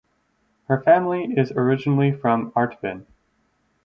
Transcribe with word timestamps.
Her 0.67 0.81
family 0.81 1.25
is 1.37 1.51
originally 1.51 2.11
from 2.11 2.51
Artvin. 2.53 3.05